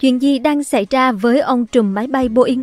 Chuyện 0.00 0.22
gì 0.22 0.38
đang 0.38 0.64
xảy 0.64 0.86
ra 0.90 1.12
với 1.12 1.40
ông 1.40 1.66
trùm 1.66 1.94
máy 1.94 2.06
bay 2.06 2.28
Boeing? 2.28 2.62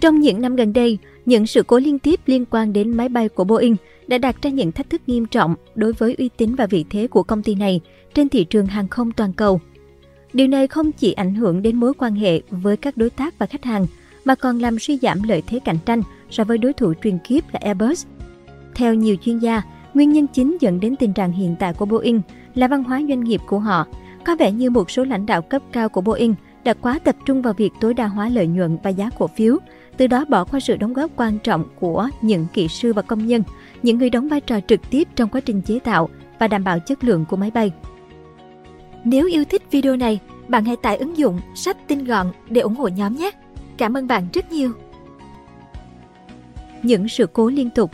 Trong 0.00 0.20
những 0.20 0.40
năm 0.40 0.56
gần 0.56 0.72
đây, 0.72 0.98
những 1.26 1.46
sự 1.46 1.62
cố 1.62 1.78
liên 1.78 1.98
tiếp 1.98 2.20
liên 2.26 2.44
quan 2.50 2.72
đến 2.72 2.96
máy 2.96 3.08
bay 3.08 3.28
của 3.28 3.44
Boeing 3.44 3.76
đã 4.06 4.18
đặt 4.18 4.42
ra 4.42 4.50
những 4.50 4.72
thách 4.72 4.90
thức 4.90 5.02
nghiêm 5.06 5.26
trọng 5.26 5.54
đối 5.74 5.92
với 5.92 6.14
uy 6.18 6.28
tín 6.28 6.54
và 6.54 6.66
vị 6.66 6.84
thế 6.90 7.06
của 7.06 7.22
công 7.22 7.42
ty 7.42 7.54
này 7.54 7.80
trên 8.14 8.28
thị 8.28 8.44
trường 8.44 8.66
hàng 8.66 8.88
không 8.88 9.12
toàn 9.12 9.32
cầu. 9.32 9.60
Điều 10.32 10.48
này 10.48 10.66
không 10.66 10.92
chỉ 10.92 11.12
ảnh 11.12 11.34
hưởng 11.34 11.62
đến 11.62 11.76
mối 11.76 11.92
quan 11.94 12.14
hệ 12.14 12.40
với 12.50 12.76
các 12.76 12.96
đối 12.96 13.10
tác 13.10 13.38
và 13.38 13.46
khách 13.46 13.64
hàng, 13.64 13.86
mà 14.24 14.34
còn 14.34 14.58
làm 14.58 14.78
suy 14.78 14.98
giảm 14.98 15.22
lợi 15.22 15.42
thế 15.46 15.58
cạnh 15.64 15.78
tranh 15.86 16.02
so 16.30 16.44
với 16.44 16.58
đối 16.58 16.72
thủ 16.72 16.92
truyền 17.02 17.18
kiếp 17.18 17.52
là 17.52 17.60
Airbus. 17.62 18.06
Theo 18.74 18.94
nhiều 18.94 19.16
chuyên 19.22 19.38
gia, 19.38 19.62
nguyên 19.94 20.12
nhân 20.12 20.26
chính 20.26 20.56
dẫn 20.60 20.80
đến 20.80 20.96
tình 20.96 21.12
trạng 21.12 21.32
hiện 21.32 21.56
tại 21.58 21.74
của 21.74 21.86
Boeing 21.86 22.20
là 22.54 22.68
văn 22.68 22.84
hóa 22.84 23.02
doanh 23.08 23.24
nghiệp 23.24 23.40
của 23.46 23.58
họ. 23.58 23.86
Có 24.26 24.36
vẻ 24.36 24.52
như 24.52 24.70
một 24.70 24.90
số 24.90 25.04
lãnh 25.04 25.26
đạo 25.26 25.42
cấp 25.42 25.62
cao 25.72 25.88
của 25.88 26.00
Boeing 26.00 26.34
đã 26.64 26.74
quá 26.74 26.98
tập 27.04 27.16
trung 27.24 27.42
vào 27.42 27.54
việc 27.54 27.72
tối 27.80 27.94
đa 27.94 28.06
hóa 28.06 28.28
lợi 28.28 28.46
nhuận 28.46 28.78
và 28.82 28.90
giá 28.90 29.10
cổ 29.18 29.26
phiếu, 29.26 29.58
từ 29.96 30.06
đó 30.06 30.24
bỏ 30.28 30.44
qua 30.44 30.60
sự 30.60 30.76
đóng 30.76 30.92
góp 30.92 31.10
quan 31.16 31.38
trọng 31.38 31.64
của 31.80 32.08
những 32.22 32.46
kỹ 32.52 32.68
sư 32.68 32.92
và 32.92 33.02
công 33.02 33.26
nhân, 33.26 33.42
những 33.82 33.98
người 33.98 34.10
đóng 34.10 34.28
vai 34.28 34.40
trò 34.40 34.60
trực 34.68 34.90
tiếp 34.90 35.08
trong 35.16 35.28
quá 35.28 35.40
trình 35.40 35.62
chế 35.62 35.78
tạo 35.78 36.08
và 36.38 36.48
đảm 36.48 36.64
bảo 36.64 36.78
chất 36.78 37.04
lượng 37.04 37.24
của 37.24 37.36
máy 37.36 37.50
bay. 37.50 37.70
Nếu 39.04 39.26
yêu 39.26 39.44
thích 39.44 39.62
video 39.70 39.96
này, 39.96 40.20
bạn 40.48 40.64
hãy 40.64 40.76
tải 40.76 40.96
ứng 40.96 41.16
dụng 41.16 41.40
sách 41.54 41.88
tin 41.88 42.04
gọn 42.04 42.26
để 42.50 42.60
ủng 42.60 42.76
hộ 42.76 42.88
nhóm 42.88 43.16
nhé. 43.16 43.30
Cảm 43.76 43.96
ơn 43.96 44.06
bạn 44.06 44.26
rất 44.32 44.52
nhiều. 44.52 44.72
Những 46.82 47.08
sự 47.08 47.26
cố 47.32 47.48
liên 47.48 47.70
tục 47.70 47.90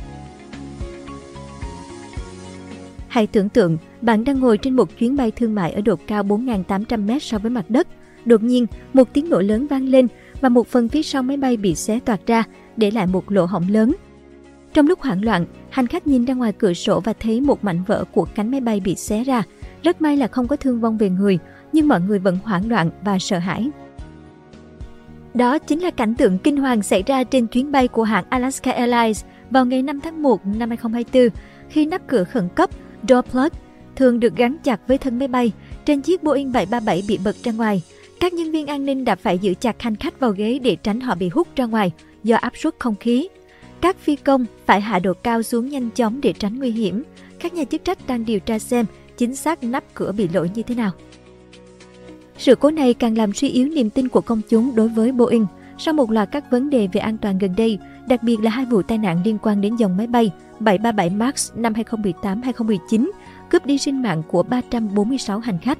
Hãy 3.08 3.26
tưởng 3.26 3.48
tượng 3.48 3.78
bạn 4.02 4.24
đang 4.24 4.40
ngồi 4.40 4.58
trên 4.58 4.76
một 4.76 4.98
chuyến 4.98 5.16
bay 5.16 5.30
thương 5.30 5.54
mại 5.54 5.72
ở 5.72 5.80
độ 5.80 5.96
cao 6.06 6.22
4.800m 6.22 7.18
so 7.18 7.38
với 7.38 7.50
mặt 7.50 7.64
đất. 7.68 7.88
Đột 8.24 8.42
nhiên, 8.42 8.66
một 8.92 9.08
tiếng 9.12 9.30
nổ 9.30 9.40
lớn 9.40 9.66
vang 9.66 9.88
lên 9.88 10.08
và 10.40 10.48
một 10.48 10.68
phần 10.68 10.88
phía 10.88 11.02
sau 11.02 11.22
máy 11.22 11.36
bay 11.36 11.56
bị 11.56 11.74
xé 11.74 12.00
toạc 12.00 12.20
ra, 12.26 12.44
để 12.76 12.90
lại 12.90 13.06
một 13.06 13.32
lỗ 13.32 13.44
hổng 13.44 13.68
lớn. 13.68 13.94
Trong 14.74 14.86
lúc 14.86 15.00
hoảng 15.00 15.24
loạn, 15.24 15.46
hành 15.70 15.86
khách 15.86 16.06
nhìn 16.06 16.24
ra 16.24 16.34
ngoài 16.34 16.52
cửa 16.52 16.72
sổ 16.72 17.00
và 17.00 17.12
thấy 17.20 17.40
một 17.40 17.64
mảnh 17.64 17.82
vỡ 17.86 18.04
của 18.12 18.26
cánh 18.34 18.50
máy 18.50 18.60
bay 18.60 18.80
bị 18.80 18.94
xé 18.94 19.24
ra. 19.24 19.42
Rất 19.82 20.02
may 20.02 20.16
là 20.16 20.26
không 20.26 20.48
có 20.48 20.56
thương 20.56 20.80
vong 20.80 20.98
về 20.98 21.10
người, 21.10 21.38
nhưng 21.72 21.88
mọi 21.88 22.00
người 22.00 22.18
vẫn 22.18 22.38
hoảng 22.44 22.68
loạn 22.68 22.90
và 23.04 23.18
sợ 23.18 23.38
hãi. 23.38 23.70
Đó 25.34 25.58
chính 25.58 25.80
là 25.80 25.90
cảnh 25.90 26.14
tượng 26.14 26.38
kinh 26.38 26.56
hoàng 26.56 26.82
xảy 26.82 27.02
ra 27.06 27.24
trên 27.24 27.46
chuyến 27.46 27.72
bay 27.72 27.88
của 27.88 28.02
hãng 28.02 28.24
Alaska 28.28 28.72
Airlines 28.72 29.24
vào 29.50 29.66
ngày 29.66 29.82
5 29.82 30.00
tháng 30.00 30.22
1 30.22 30.46
năm 30.46 30.68
2024 30.68 31.40
khi 31.68 31.86
nắp 31.86 32.06
cửa 32.06 32.24
khẩn 32.24 32.48
cấp 32.54 32.70
door 33.08 33.26
plug 33.30 33.48
thường 33.96 34.20
được 34.20 34.36
gắn 34.36 34.56
chặt 34.64 34.80
với 34.88 34.98
thân 34.98 35.18
máy 35.18 35.28
bay 35.28 35.52
trên 35.84 36.00
chiếc 36.00 36.22
Boeing 36.22 36.52
737 36.52 37.02
bị 37.08 37.18
bật 37.24 37.36
ra 37.42 37.52
ngoài. 37.52 37.82
Các 38.20 38.32
nhân 38.32 38.50
viên 38.50 38.66
an 38.66 38.86
ninh 38.86 39.04
đã 39.04 39.16
phải 39.16 39.38
giữ 39.38 39.54
chặt 39.54 39.82
hành 39.82 39.96
khách 39.96 40.20
vào 40.20 40.30
ghế 40.30 40.58
để 40.58 40.76
tránh 40.76 41.00
họ 41.00 41.14
bị 41.14 41.28
hút 41.28 41.48
ra 41.56 41.64
ngoài 41.64 41.92
do 42.24 42.36
áp 42.36 42.52
suất 42.56 42.74
không 42.78 42.94
khí. 43.00 43.28
Các 43.80 43.96
phi 43.96 44.16
công 44.16 44.46
phải 44.66 44.80
hạ 44.80 44.98
độ 44.98 45.12
cao 45.12 45.42
xuống 45.42 45.68
nhanh 45.68 45.90
chóng 45.90 46.20
để 46.20 46.32
tránh 46.32 46.58
nguy 46.58 46.70
hiểm. 46.70 47.02
Các 47.40 47.54
nhà 47.54 47.64
chức 47.64 47.84
trách 47.84 48.06
đang 48.06 48.24
điều 48.24 48.40
tra 48.40 48.58
xem 48.58 48.86
chính 49.16 49.36
xác 49.36 49.64
nắp 49.64 49.84
cửa 49.94 50.12
bị 50.12 50.28
lỗi 50.28 50.50
như 50.54 50.62
thế 50.62 50.74
nào. 50.74 50.90
Sự 52.38 52.54
cố 52.54 52.70
này 52.70 52.94
càng 52.94 53.16
làm 53.16 53.32
suy 53.32 53.48
yếu 53.48 53.68
niềm 53.68 53.90
tin 53.90 54.08
của 54.08 54.20
công 54.20 54.40
chúng 54.48 54.74
đối 54.74 54.88
với 54.88 55.12
Boeing 55.12 55.46
sau 55.78 55.94
một 55.94 56.10
loạt 56.10 56.28
các 56.32 56.50
vấn 56.50 56.70
đề 56.70 56.88
về 56.92 57.00
an 57.00 57.18
toàn 57.18 57.38
gần 57.38 57.54
đây, 57.56 57.78
đặc 58.08 58.22
biệt 58.22 58.40
là 58.40 58.50
hai 58.50 58.64
vụ 58.64 58.82
tai 58.82 58.98
nạn 58.98 59.22
liên 59.24 59.38
quan 59.42 59.60
đến 59.60 59.76
dòng 59.76 59.96
máy 59.96 60.06
bay 60.06 60.30
737 60.60 61.10
MAX 61.10 61.52
năm 61.54 61.72
2018-2019, 61.72 63.10
cướp 63.52 63.66
đi 63.66 63.78
sinh 63.78 64.02
mạng 64.02 64.22
của 64.28 64.42
346 64.42 65.38
hành 65.38 65.58
khách. 65.58 65.78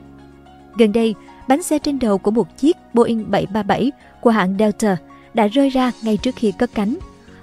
Gần 0.77 0.93
đây, 0.93 1.15
bánh 1.49 1.63
xe 1.63 1.79
trên 1.79 1.99
đầu 1.99 2.19
của 2.19 2.31
một 2.31 2.59
chiếc 2.59 2.77
Boeing 2.95 3.31
737 3.31 3.93
của 4.21 4.31
hãng 4.31 4.57
Delta 4.59 4.97
đã 5.35 5.47
rơi 5.47 5.69
ra 5.69 5.93
ngay 6.03 6.17
trước 6.17 6.35
khi 6.37 6.53
cất 6.53 6.71
cánh. 6.75 6.99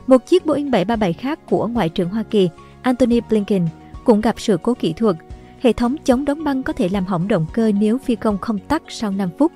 Một 0.07 0.25
chiếc 0.25 0.45
Boeing 0.45 0.71
737 0.71 1.13
khác 1.13 1.39
của 1.49 1.67
Ngoại 1.67 1.89
trưởng 1.89 2.09
Hoa 2.09 2.23
Kỳ 2.23 2.49
Antony 2.81 3.19
Blinken 3.29 3.67
cũng 4.03 4.21
gặp 4.21 4.39
sự 4.39 4.57
cố 4.63 4.73
kỹ 4.73 4.93
thuật 4.93 5.15
Hệ 5.61 5.73
thống 5.73 5.95
chống 6.05 6.25
đóng 6.25 6.43
băng 6.43 6.63
có 6.63 6.73
thể 6.73 6.89
làm 6.89 7.05
hỏng 7.05 7.27
động 7.27 7.45
cơ 7.53 7.71
nếu 7.79 7.97
phi 7.97 8.15
công 8.15 8.37
không 8.37 8.59
tắt 8.59 8.83
sau 8.87 9.11
5 9.11 9.29
phút. 9.37 9.51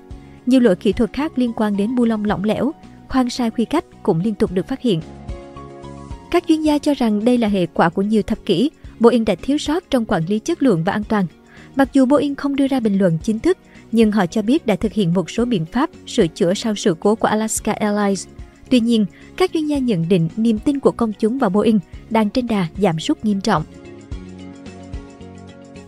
Nhiều 0.46 0.60
lỗi 0.60 0.76
kỹ 0.76 0.94
thuật 0.94 1.14
khác 1.14 1.38
liên 1.38 1.54
quan 1.56 1.78
đến 1.78 1.96
bu 1.96 2.06
lông 2.06 2.26
lỏng 2.26 2.44
lẻo, 2.44 2.72
khoan 3.10 3.30
sai 3.30 3.52
quy 3.52 3.66
cách 3.66 3.86
cũng 4.04 4.20
liên 4.20 4.36
tục 4.36 4.52
được 4.54 4.68
phát 4.68 4.82
hiện. 4.82 5.02
Các 6.32 6.44
chuyên 6.48 6.62
gia 6.62 6.78
cho 6.78 6.94
rằng 6.94 7.26
đây 7.26 7.38
là 7.38 7.48
hệ 7.48 7.66
quả 7.66 7.90
của 7.90 8.02
nhiều 8.02 8.22
thập 8.24 8.46
kỷ, 8.46 8.70
Boeing 9.04 9.26
đã 9.26 9.36
thiếu 9.42 9.58
sót 9.58 9.84
trong 9.90 10.06
quản 10.06 10.24
lý 10.28 10.40
chất 10.40 10.64
lượng 10.64 10.84
và 10.84 10.94
an 10.94 11.04
toàn. 11.04 11.26
Mặc 11.76 11.90
dù 11.94 12.06
Boeing 12.06 12.36
không 12.36 12.56
đưa 12.56 12.68
ra 12.68 12.80
bình 12.80 12.98
luận 12.98 13.18
chính 13.24 13.40
thức, 13.40 13.58
nhưng 13.92 14.12
họ 14.12 14.26
cho 14.26 14.42
biết 14.42 14.66
đã 14.66 14.76
thực 14.76 14.94
hiện 14.94 15.14
một 15.14 15.30
số 15.30 15.46
biện 15.46 15.66
pháp 15.66 15.90
sửa 16.08 16.28
chữa 16.28 16.54
sau 16.54 16.76
sự 16.76 16.96
cố 17.00 17.16
của 17.16 17.28
Alaska 17.28 17.74
Airlines. 17.74 18.28
Tuy 18.70 18.80
nhiên, 18.80 19.06
các 19.38 19.52
chuyên 19.54 19.66
gia 19.66 19.78
nhận 19.78 20.10
định 20.10 20.30
niềm 20.38 20.60
tin 20.60 20.80
của 20.80 20.92
công 20.92 21.14
chúng 21.14 21.38
vào 21.38 21.50
Boeing 21.50 21.80
đang 22.10 22.30
trên 22.30 22.48
đà 22.48 22.68
giảm 22.78 23.00
sút 23.00 23.26
nghiêm 23.26 23.42
trọng 23.42 23.64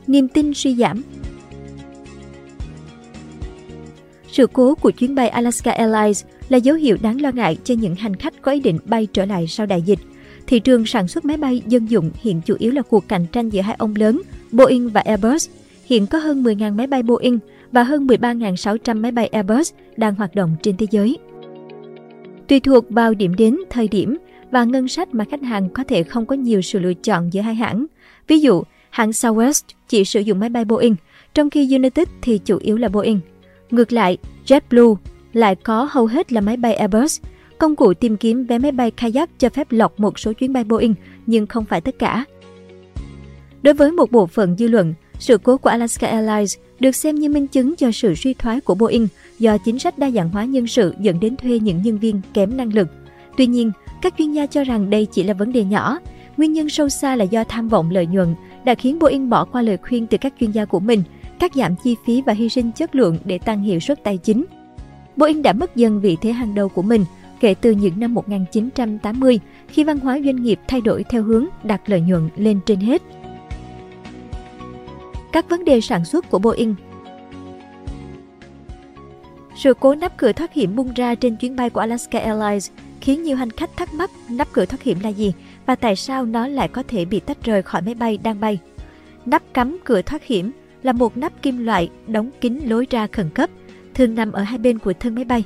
niềm 0.07 0.27
tin 0.27 0.53
suy 0.53 0.75
giảm. 0.75 1.01
Sự 4.31 4.47
cố 4.53 4.75
của 4.75 4.91
chuyến 4.91 5.15
bay 5.15 5.29
Alaska 5.29 5.71
Airlines 5.71 6.25
là 6.49 6.57
dấu 6.57 6.75
hiệu 6.75 6.97
đáng 7.01 7.21
lo 7.21 7.31
ngại 7.31 7.57
cho 7.63 7.75
những 7.75 7.95
hành 7.95 8.15
khách 8.15 8.41
có 8.41 8.51
ý 8.51 8.59
định 8.59 8.79
bay 8.85 9.07
trở 9.13 9.25
lại 9.25 9.47
sau 9.47 9.65
đại 9.65 9.81
dịch. 9.81 9.99
Thị 10.47 10.59
trường 10.59 10.85
sản 10.85 11.07
xuất 11.07 11.25
máy 11.25 11.37
bay 11.37 11.61
dân 11.67 11.85
dụng 11.85 12.11
hiện 12.21 12.41
chủ 12.45 12.55
yếu 12.59 12.71
là 12.71 12.81
cuộc 12.81 13.07
cạnh 13.07 13.25
tranh 13.31 13.49
giữa 13.49 13.61
hai 13.61 13.75
ông 13.79 13.93
lớn 13.95 14.21
Boeing 14.51 14.89
và 14.89 15.01
Airbus. 15.01 15.49
Hiện 15.85 16.07
có 16.07 16.17
hơn 16.17 16.43
10.000 16.43 16.75
máy 16.75 16.87
bay 16.87 17.03
Boeing 17.03 17.39
và 17.71 17.83
hơn 17.83 18.07
13.600 18.07 19.01
máy 19.01 19.11
bay 19.11 19.27
Airbus 19.27 19.73
đang 19.97 20.15
hoạt 20.15 20.35
động 20.35 20.55
trên 20.61 20.77
thế 20.77 20.87
giới. 20.91 21.17
Tùy 22.47 22.59
thuộc 22.59 22.89
vào 22.89 23.13
điểm 23.13 23.35
đến, 23.35 23.57
thời 23.69 23.87
điểm 23.87 24.17
và 24.51 24.63
ngân 24.63 24.87
sách 24.87 25.13
mà 25.13 25.25
khách 25.25 25.41
hàng 25.41 25.69
có 25.69 25.83
thể 25.83 26.03
không 26.03 26.25
có 26.25 26.35
nhiều 26.35 26.61
sự 26.61 26.79
lựa 26.79 26.93
chọn 26.93 27.33
giữa 27.33 27.41
hai 27.41 27.55
hãng. 27.55 27.85
Ví 28.27 28.39
dụ, 28.39 28.63
hãng 28.89 29.09
Southwest 29.09 29.61
chỉ 29.87 30.05
sử 30.05 30.19
dụng 30.19 30.39
máy 30.39 30.49
bay 30.49 30.65
Boeing, 30.65 30.95
trong 31.33 31.49
khi 31.49 31.75
United 31.75 32.07
thì 32.21 32.37
chủ 32.37 32.57
yếu 32.57 32.77
là 32.77 32.87
Boeing. 32.87 33.19
Ngược 33.71 33.93
lại, 33.93 34.17
JetBlue 34.45 34.95
lại 35.33 35.55
có 35.55 35.87
hầu 35.91 36.05
hết 36.05 36.33
là 36.33 36.41
máy 36.41 36.57
bay 36.57 36.73
Airbus. 36.73 37.21
Công 37.57 37.75
cụ 37.75 37.93
tìm 37.93 38.17
kiếm 38.17 38.45
vé 38.45 38.57
máy 38.57 38.71
bay 38.71 38.91
kayak 38.91 39.29
cho 39.39 39.49
phép 39.49 39.67
lọc 39.69 39.99
một 39.99 40.19
số 40.19 40.33
chuyến 40.33 40.53
bay 40.53 40.63
Boeing, 40.63 40.95
nhưng 41.25 41.47
không 41.47 41.65
phải 41.65 41.81
tất 41.81 41.99
cả. 41.99 42.25
Đối 43.61 43.73
với 43.73 43.91
một 43.91 44.11
bộ 44.11 44.27
phận 44.27 44.57
dư 44.57 44.67
luận, 44.67 44.93
sự 45.19 45.37
cố 45.37 45.57
của 45.57 45.69
Alaska 45.69 46.07
Airlines 46.07 46.57
được 46.79 46.95
xem 46.95 47.15
như 47.15 47.29
minh 47.29 47.47
chứng 47.47 47.75
cho 47.75 47.91
sự 47.91 48.15
suy 48.15 48.33
thoái 48.33 48.61
của 48.61 48.75
Boeing 48.75 49.07
do 49.39 49.57
chính 49.57 49.79
sách 49.79 49.97
đa 49.97 50.11
dạng 50.11 50.29
hóa 50.29 50.45
nhân 50.45 50.67
sự 50.67 50.93
dẫn 50.99 51.19
đến 51.19 51.35
thuê 51.35 51.59
những 51.59 51.81
nhân 51.81 51.99
viên 51.99 52.21
kém 52.33 52.57
năng 52.57 52.73
lực. 52.73 52.87
Tuy 53.37 53.47
nhiên, 53.47 53.71
các 54.01 54.13
chuyên 54.17 54.31
gia 54.31 54.45
cho 54.45 54.63
rằng 54.63 54.89
đây 54.89 55.07
chỉ 55.11 55.23
là 55.23 55.33
vấn 55.33 55.53
đề 55.53 55.63
nhỏ. 55.63 55.99
Nguyên 56.37 56.53
nhân 56.53 56.69
sâu 56.69 56.89
xa 56.89 57.15
là 57.15 57.23
do 57.23 57.43
tham 57.43 57.69
vọng 57.69 57.91
lợi 57.91 58.05
nhuận 58.05 58.35
đã 58.65 58.75
khiến 58.75 58.99
Boeing 58.99 59.29
bỏ 59.29 59.45
qua 59.45 59.61
lời 59.61 59.77
khuyên 59.77 60.07
từ 60.07 60.17
các 60.17 60.33
chuyên 60.39 60.51
gia 60.51 60.65
của 60.65 60.79
mình, 60.79 61.03
cắt 61.39 61.51
giảm 61.55 61.75
chi 61.83 61.95
phí 62.05 62.21
và 62.21 62.33
hy 62.33 62.49
sinh 62.49 62.71
chất 62.71 62.95
lượng 62.95 63.17
để 63.25 63.37
tăng 63.37 63.63
hiệu 63.63 63.79
suất 63.79 64.03
tài 64.03 64.17
chính. 64.17 64.45
Boeing 65.15 65.41
đã 65.41 65.53
mất 65.53 65.75
dần 65.75 66.01
vị 66.01 66.17
thế 66.21 66.31
hàng 66.31 66.55
đầu 66.55 66.69
của 66.69 66.81
mình 66.81 67.05
kể 67.39 67.55
từ 67.61 67.71
những 67.71 67.99
năm 67.99 68.13
1980 68.13 69.39
khi 69.67 69.83
văn 69.83 69.99
hóa 69.99 70.19
doanh 70.25 70.43
nghiệp 70.43 70.59
thay 70.67 70.81
đổi 70.81 71.03
theo 71.03 71.23
hướng 71.23 71.45
đặt 71.63 71.81
lợi 71.85 72.01
nhuận 72.01 72.29
lên 72.35 72.59
trên 72.65 72.79
hết. 72.79 73.01
Các 75.31 75.49
vấn 75.49 75.65
đề 75.65 75.81
sản 75.81 76.05
xuất 76.05 76.29
của 76.29 76.39
Boeing 76.39 76.75
Sự 79.55 79.73
cố 79.79 79.95
nắp 79.95 80.17
cửa 80.17 80.31
thoát 80.31 80.53
hiểm 80.53 80.75
bung 80.75 80.93
ra 80.93 81.15
trên 81.15 81.35
chuyến 81.35 81.55
bay 81.55 81.69
của 81.69 81.79
Alaska 81.79 82.19
Airlines 82.19 82.71
khiến 83.01 83.23
nhiều 83.23 83.37
hành 83.37 83.51
khách 83.51 83.77
thắc 83.77 83.93
mắc 83.93 84.11
nắp 84.29 84.51
cửa 84.51 84.65
thoát 84.65 84.83
hiểm 84.83 84.99
là 84.99 85.09
gì 85.09 85.33
và 85.65 85.75
tại 85.75 85.95
sao 85.95 86.25
nó 86.25 86.47
lại 86.47 86.67
có 86.67 86.83
thể 86.87 87.05
bị 87.05 87.19
tách 87.19 87.43
rời 87.43 87.61
khỏi 87.61 87.81
máy 87.81 87.93
bay 87.93 88.17
đang 88.17 88.39
bay. 88.39 88.59
Nắp 89.25 89.43
cắm 89.53 89.77
cửa 89.83 90.01
thoát 90.01 90.23
hiểm 90.23 90.51
là 90.83 90.91
một 90.91 91.17
nắp 91.17 91.41
kim 91.41 91.65
loại 91.65 91.89
đóng 92.07 92.29
kín 92.41 92.59
lối 92.65 92.87
ra 92.89 93.07
khẩn 93.11 93.29
cấp, 93.29 93.49
thường 93.93 94.15
nằm 94.15 94.31
ở 94.31 94.43
hai 94.43 94.57
bên 94.57 94.79
của 94.79 94.93
thân 94.93 95.15
máy 95.15 95.25
bay. 95.25 95.43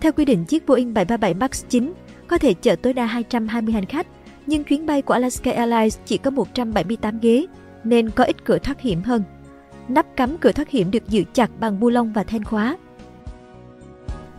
Theo 0.00 0.12
quy 0.12 0.24
định, 0.24 0.44
chiếc 0.44 0.66
Boeing 0.66 0.94
737 0.94 1.34
MAX 1.34 1.64
9 1.68 1.92
có 2.28 2.38
thể 2.38 2.54
chở 2.54 2.76
tối 2.76 2.92
đa 2.92 3.06
220 3.06 3.74
hành 3.74 3.86
khách, 3.86 4.06
nhưng 4.46 4.64
chuyến 4.64 4.86
bay 4.86 5.02
của 5.02 5.14
Alaska 5.14 5.52
Airlines 5.52 5.98
chỉ 6.06 6.18
có 6.18 6.30
178 6.30 7.18
ghế, 7.20 7.46
nên 7.84 8.10
có 8.10 8.24
ít 8.24 8.44
cửa 8.44 8.58
thoát 8.58 8.80
hiểm 8.80 9.02
hơn. 9.02 9.22
Nắp 9.88 10.16
cắm 10.16 10.38
cửa 10.38 10.52
thoát 10.52 10.70
hiểm 10.70 10.90
được 10.90 11.08
giữ 11.08 11.24
chặt 11.32 11.50
bằng 11.60 11.80
bu 11.80 11.90
lông 11.90 12.12
và 12.12 12.22
then 12.24 12.44
khóa. 12.44 12.76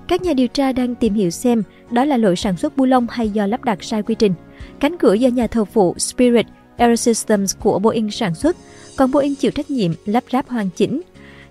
Các 0.07 0.21
nhà 0.21 0.33
điều 0.33 0.47
tra 0.47 0.71
đang 0.71 0.95
tìm 0.95 1.13
hiểu 1.13 1.29
xem 1.29 1.63
đó 1.91 2.05
là 2.05 2.17
lỗi 2.17 2.35
sản 2.35 2.57
xuất 2.57 2.77
bu 2.77 2.85
lông 2.85 3.07
hay 3.09 3.29
do 3.29 3.45
lắp 3.45 3.63
đặt 3.63 3.83
sai 3.83 4.03
quy 4.03 4.15
trình. 4.15 4.33
Cánh 4.79 4.97
cửa 4.97 5.13
do 5.13 5.29
nhà 5.29 5.47
thầu 5.47 5.65
phụ 5.65 5.95
Spirit 5.97 6.45
Aerosystems 6.77 7.57
của 7.59 7.79
Boeing 7.79 8.11
sản 8.11 8.35
xuất, 8.35 8.57
còn 8.97 9.11
Boeing 9.11 9.35
chịu 9.35 9.51
trách 9.51 9.71
nhiệm 9.71 9.91
lắp 10.05 10.23
ráp 10.31 10.49
hoàn 10.49 10.69
chỉnh. 10.75 11.01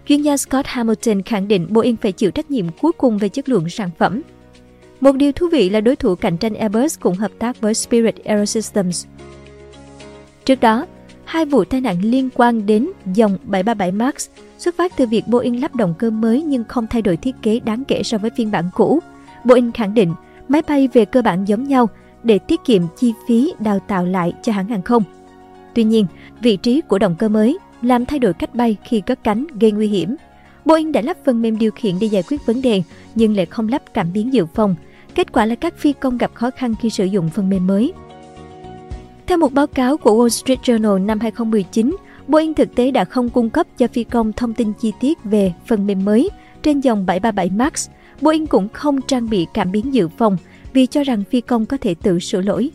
Chuyên 0.08 0.22
gia 0.22 0.36
Scott 0.36 0.66
Hamilton 0.66 1.22
khẳng 1.22 1.48
định 1.48 1.66
Boeing 1.70 1.96
phải 1.96 2.12
chịu 2.12 2.30
trách 2.30 2.50
nhiệm 2.50 2.66
cuối 2.80 2.92
cùng 2.92 3.18
về 3.18 3.28
chất 3.28 3.48
lượng 3.48 3.68
sản 3.68 3.90
phẩm. 3.98 4.22
Một 5.00 5.12
điều 5.16 5.32
thú 5.32 5.48
vị 5.52 5.70
là 5.70 5.80
đối 5.80 5.96
thủ 5.96 6.14
cạnh 6.14 6.36
tranh 6.36 6.54
Airbus 6.54 7.00
cũng 7.00 7.14
hợp 7.14 7.30
tác 7.38 7.60
với 7.60 7.74
Spirit 7.74 8.24
Aerosystems. 8.24 9.06
Trước 10.44 10.60
đó, 10.60 10.86
hai 11.24 11.44
vụ 11.44 11.64
tai 11.64 11.80
nạn 11.80 11.96
liên 12.02 12.28
quan 12.34 12.66
đến 12.66 12.88
dòng 13.14 13.38
737 13.42 13.92
MAX 13.92 14.28
xuất 14.58 14.76
phát 14.76 14.96
từ 14.96 15.06
việc 15.06 15.28
Boeing 15.28 15.60
lắp 15.60 15.74
động 15.74 15.94
cơ 15.98 16.10
mới 16.10 16.42
nhưng 16.42 16.64
không 16.64 16.86
thay 16.86 17.02
đổi 17.02 17.16
thiết 17.16 17.34
kế 17.42 17.60
đáng 17.60 17.84
kể 17.84 18.02
so 18.02 18.18
với 18.18 18.30
phiên 18.36 18.50
bản 18.50 18.64
cũ. 18.74 19.00
Boeing 19.44 19.72
khẳng 19.72 19.94
định 19.94 20.14
máy 20.48 20.62
bay 20.68 20.88
về 20.92 21.04
cơ 21.04 21.22
bản 21.22 21.44
giống 21.48 21.64
nhau 21.64 21.88
để 22.22 22.38
tiết 22.38 22.60
kiệm 22.64 22.82
chi 22.96 23.12
phí 23.28 23.52
đào 23.60 23.78
tạo 23.88 24.04
lại 24.04 24.32
cho 24.42 24.52
hãng 24.52 24.68
hàng 24.68 24.82
không. 24.82 25.02
Tuy 25.74 25.84
nhiên, 25.84 26.06
vị 26.40 26.56
trí 26.56 26.80
của 26.80 26.98
động 26.98 27.16
cơ 27.18 27.28
mới 27.28 27.58
làm 27.82 28.06
thay 28.06 28.18
đổi 28.18 28.32
cách 28.32 28.54
bay 28.54 28.76
khi 28.84 29.00
cất 29.00 29.24
cánh 29.24 29.46
gây 29.60 29.72
nguy 29.72 29.86
hiểm. 29.88 30.16
Boeing 30.64 30.92
đã 30.92 31.00
lắp 31.00 31.16
phần 31.24 31.42
mềm 31.42 31.58
điều 31.58 31.70
khiển 31.70 31.94
để 32.00 32.06
giải 32.06 32.22
quyết 32.22 32.46
vấn 32.46 32.62
đề 32.62 32.82
nhưng 33.14 33.36
lại 33.36 33.46
không 33.46 33.68
lắp 33.68 33.82
cảm 33.94 34.12
biến 34.12 34.32
dự 34.32 34.46
phòng. 34.46 34.74
Kết 35.14 35.32
quả 35.32 35.46
là 35.46 35.54
các 35.54 35.78
phi 35.78 35.92
công 35.92 36.18
gặp 36.18 36.30
khó 36.34 36.50
khăn 36.50 36.74
khi 36.80 36.90
sử 36.90 37.04
dụng 37.04 37.28
phần 37.28 37.48
mềm 37.48 37.66
mới. 37.66 37.92
Theo 39.26 39.38
một 39.38 39.52
báo 39.52 39.66
cáo 39.66 39.96
của 39.96 40.10
Wall 40.24 40.28
Street 40.28 40.58
Journal 40.62 41.06
năm 41.06 41.20
2019, 41.20 41.96
Boeing 42.28 42.54
thực 42.54 42.74
tế 42.74 42.90
đã 42.90 43.04
không 43.04 43.30
cung 43.30 43.50
cấp 43.50 43.66
cho 43.78 43.86
phi 43.86 44.04
công 44.04 44.32
thông 44.32 44.54
tin 44.54 44.72
chi 44.80 44.92
tiết 45.00 45.18
về 45.24 45.52
phần 45.66 45.86
mềm 45.86 46.04
mới 46.04 46.30
trên 46.62 46.80
dòng 46.80 47.06
737 47.06 47.50
MAX. 47.50 47.88
Boeing 48.20 48.46
cũng 48.46 48.68
không 48.68 49.00
trang 49.02 49.30
bị 49.30 49.46
cảm 49.54 49.72
biến 49.72 49.94
dự 49.94 50.08
phòng 50.08 50.36
vì 50.72 50.86
cho 50.86 51.02
rằng 51.02 51.24
phi 51.30 51.40
công 51.40 51.66
có 51.66 51.76
thể 51.76 51.94
tự 51.94 52.18
sửa 52.18 52.40
lỗi. 52.40 52.70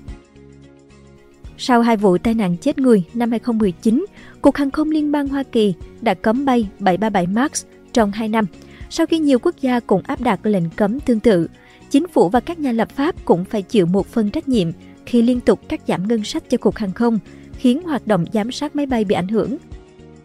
Sau 1.65 1.81
hai 1.81 1.98
vụ 1.98 2.18
tai 2.18 2.33
nạn 2.33 2.57
chết 2.57 2.80
người 2.80 3.04
năm 3.13 3.31
2019, 3.31 4.06
Cục 4.42 4.56
Hàng 4.56 4.71
không 4.71 4.92
Liên 4.92 5.12
bang 5.12 5.27
Hoa 5.27 5.44
Kỳ 5.44 5.74
đã 6.01 6.13
cấm 6.13 6.45
bay 6.45 6.69
737 6.80 7.27
MAX 7.27 7.65
trong 7.94 8.12
2 8.12 8.30
năm. 8.30 8.45
Sau 8.89 9.06
khi 9.06 9.19
nhiều 9.19 9.39
quốc 9.39 9.56
gia 9.62 9.80
cũng 9.80 10.01
áp 10.01 10.21
đặt 10.21 10.45
lệnh 10.45 10.69
cấm 10.69 11.00
tương 11.00 11.19
tự, 11.19 11.48
chính 11.89 12.07
phủ 12.07 12.30
và 12.30 12.39
các 12.39 12.60
nhà 12.60 12.71
lập 12.71 12.89
pháp 12.89 13.25
cũng 13.25 13.45
phải 13.45 13.62
chịu 13.62 13.86
một 13.86 14.07
phần 14.07 14.30
trách 14.30 14.48
nhiệm 14.48 14.68
khi 15.06 15.21
liên 15.21 15.39
tục 15.39 15.60
cắt 15.69 15.81
giảm 15.88 16.07
ngân 16.07 16.24
sách 16.24 16.50
cho 16.50 16.57
Cục 16.57 16.75
Hàng 16.75 16.94
không, 16.94 17.19
khiến 17.57 17.81
hoạt 17.83 18.07
động 18.07 18.25
giám 18.33 18.51
sát 18.51 18.75
máy 18.75 18.86
bay 18.86 19.04
bị 19.04 19.15
ảnh 19.15 19.27
hưởng. 19.27 19.57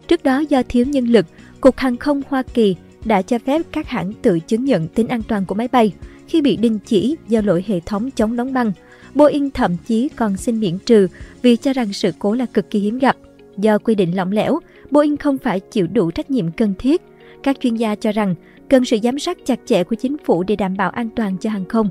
Trước 0.07 0.23
đó 0.23 0.39
do 0.39 0.63
thiếu 0.69 0.85
nhân 0.85 1.05
lực, 1.05 1.25
Cục 1.61 1.77
Hàng 1.77 1.97
không 1.97 2.21
Hoa 2.29 2.43
Kỳ 2.53 2.75
đã 3.05 3.21
cho 3.21 3.39
phép 3.39 3.61
các 3.71 3.87
hãng 3.87 4.13
tự 4.21 4.39
chứng 4.39 4.65
nhận 4.65 4.87
tính 4.87 5.07
an 5.07 5.21
toàn 5.27 5.45
của 5.45 5.55
máy 5.55 5.67
bay 5.67 5.93
khi 6.27 6.41
bị 6.41 6.57
đình 6.57 6.79
chỉ 6.85 7.15
do 7.27 7.41
lỗi 7.41 7.63
hệ 7.67 7.79
thống 7.79 8.11
chống 8.11 8.35
đóng 8.35 8.53
băng. 8.53 8.71
Boeing 9.15 9.49
thậm 9.51 9.77
chí 9.85 10.09
còn 10.09 10.37
xin 10.37 10.59
miễn 10.59 10.77
trừ 10.85 11.07
vì 11.41 11.55
cho 11.55 11.73
rằng 11.73 11.93
sự 11.93 12.11
cố 12.19 12.33
là 12.33 12.45
cực 12.45 12.69
kỳ 12.69 12.79
hiếm 12.79 12.99
gặp. 12.99 13.17
Do 13.57 13.77
quy 13.77 13.95
định 13.95 14.15
lỏng 14.15 14.31
lẻo, 14.31 14.59
Boeing 14.91 15.17
không 15.17 15.37
phải 15.37 15.59
chịu 15.59 15.87
đủ 15.87 16.11
trách 16.11 16.31
nhiệm 16.31 16.51
cần 16.51 16.73
thiết. 16.79 17.01
Các 17.43 17.59
chuyên 17.59 17.75
gia 17.75 17.95
cho 17.95 18.11
rằng 18.11 18.35
cần 18.69 18.85
sự 18.85 18.97
giám 19.03 19.19
sát 19.19 19.37
chặt 19.45 19.59
chẽ 19.65 19.83
của 19.83 19.95
chính 19.95 20.17
phủ 20.25 20.43
để 20.43 20.55
đảm 20.55 20.77
bảo 20.77 20.89
an 20.89 21.09
toàn 21.15 21.37
cho 21.37 21.49
hàng 21.49 21.65
không. 21.65 21.89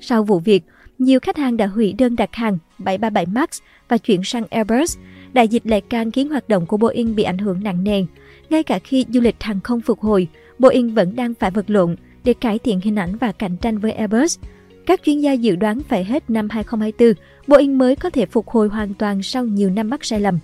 Sau 0.00 0.22
vụ 0.22 0.38
việc, 0.38 0.64
nhiều 0.98 1.20
khách 1.20 1.36
hàng 1.36 1.56
đã 1.56 1.66
hủy 1.66 1.92
đơn 1.92 2.16
đặt 2.16 2.34
hàng 2.34 2.58
737 2.78 3.26
MAX 3.26 3.48
và 3.88 3.98
chuyển 3.98 4.20
sang 4.24 4.44
Airbus. 4.50 4.98
Đại 5.32 5.48
dịch 5.48 5.66
lại 5.66 5.80
càng 5.80 6.10
khiến 6.10 6.28
hoạt 6.28 6.48
động 6.48 6.66
của 6.66 6.76
Boeing 6.76 7.14
bị 7.14 7.22
ảnh 7.22 7.38
hưởng 7.38 7.62
nặng 7.62 7.84
nề. 7.84 8.04
Ngay 8.50 8.62
cả 8.62 8.78
khi 8.78 9.04
du 9.08 9.20
lịch 9.20 9.42
hàng 9.42 9.60
không 9.60 9.80
phục 9.80 10.00
hồi, 10.00 10.28
Boeing 10.58 10.94
vẫn 10.94 11.16
đang 11.16 11.34
phải 11.34 11.50
vật 11.50 11.70
lộn 11.70 11.96
để 12.24 12.34
cải 12.34 12.58
thiện 12.58 12.80
hình 12.80 12.96
ảnh 12.96 13.16
và 13.16 13.32
cạnh 13.32 13.56
tranh 13.56 13.78
với 13.78 13.92
Airbus. 13.92 14.38
Các 14.86 15.00
chuyên 15.04 15.20
gia 15.20 15.32
dự 15.32 15.56
đoán 15.56 15.80
phải 15.88 16.04
hết 16.04 16.30
năm 16.30 16.48
2024, 16.50 17.24
Boeing 17.46 17.78
mới 17.78 17.96
có 17.96 18.10
thể 18.10 18.26
phục 18.26 18.48
hồi 18.48 18.68
hoàn 18.68 18.94
toàn 18.94 19.22
sau 19.22 19.44
nhiều 19.44 19.70
năm 19.70 19.90
mắc 19.90 20.04
sai 20.04 20.20
lầm. 20.20 20.38